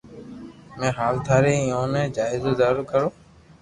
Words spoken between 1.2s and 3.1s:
ٿاري ايويي خاتر دارو ڪرو